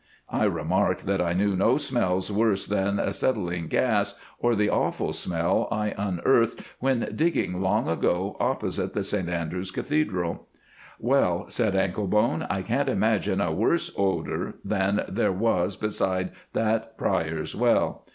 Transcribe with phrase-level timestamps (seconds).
[0.31, 5.67] I remarked that I knew no smells worse than acetylene gas or the awful smell
[5.71, 10.47] I unearthed when digging, long ago, opposite the St Andrews Cathedral.
[10.99, 17.53] "Well," said Anklebone, "I can't imagine a worse odour than there was beside that Prior's
[17.55, 18.07] Well.